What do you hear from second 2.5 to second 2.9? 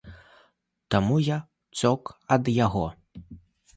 яго.